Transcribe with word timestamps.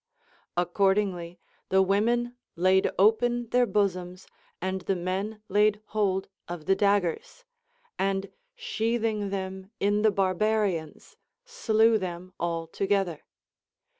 Accordingly 0.57 1.39
the 1.69 1.83
women 1.83 2.35
laid 2.55 2.89
open 2.97 3.49
their 3.49 3.67
bosoms, 3.67 4.25
αιχά 4.59 4.83
the 4.87 4.95
men 4.95 5.43
laid 5.47 5.79
hold 5.89 6.27
of 6.47 6.65
the 6.65 6.75
daggers, 6.75 7.45
and 7.99 8.31
sheathing 8.55 9.29
them 9.29 9.69
in 9.79 10.01
the 10.01 10.09
barbarians, 10.09 11.17
slew 11.45 11.99
them 11.99 12.33
all 12.39 12.65
together. 12.65 13.21